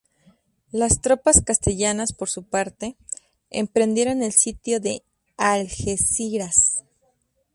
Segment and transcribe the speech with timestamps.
[0.71, 2.97] Las tropas castellanas, por su parte,
[3.51, 5.03] emprendieron el sitio de
[5.37, 6.83] Algeciras.